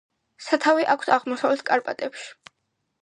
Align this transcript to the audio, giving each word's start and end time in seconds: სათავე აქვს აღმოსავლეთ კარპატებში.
სათავე 0.45 0.87
აქვს 0.95 1.11
აღმოსავლეთ 1.17 1.63
კარპატებში. 1.71 2.29